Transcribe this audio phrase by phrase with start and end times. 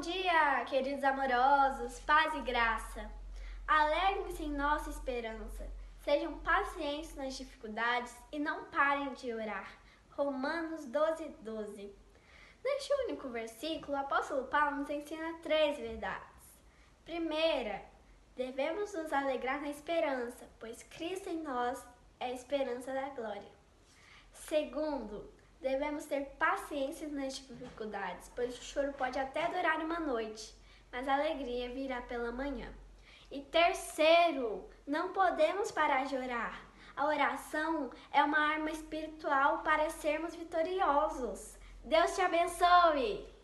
[0.00, 3.10] Bom dia, queridos amorosos, paz e graça.
[3.68, 5.70] Alegrem-se em nossa esperança.
[6.02, 9.70] Sejam pacientes nas dificuldades e não parem de orar.
[10.12, 11.94] Romanos 12, 12.
[12.64, 16.48] Neste único versículo, o apóstolo Paulo nos ensina três verdades.
[17.04, 17.82] Primeira,
[18.34, 21.78] devemos nos alegrar na esperança, pois Cristo em nós
[22.18, 23.52] é a esperança da glória.
[24.32, 25.30] Segundo,
[25.60, 30.54] devemos ter paciência nas dificuldades, pois o choro pode até durar uma noite,
[30.90, 32.72] mas a alegria virá pela manhã.
[33.30, 36.60] E terceiro, não podemos parar de orar.
[36.96, 41.56] A oração é uma arma espiritual para sermos vitoriosos.
[41.84, 43.39] Deus te abençoe!